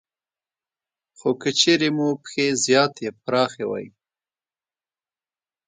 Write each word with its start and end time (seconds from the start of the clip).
خو 1.17 1.29
که 1.41 1.49
چېرې 1.59 1.89
مو 1.95 2.07
پښې 2.23 2.45
زیاتې 2.65 3.07
پراخې 3.23 3.65
وي 3.69 3.87